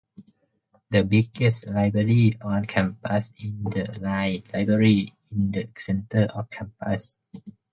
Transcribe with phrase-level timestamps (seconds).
[0.89, 7.19] The biggest library on campus is the Lied Library in the center of campus.